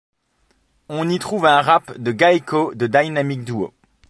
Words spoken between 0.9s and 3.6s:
y trouve un rap de Gaeko de Dynamic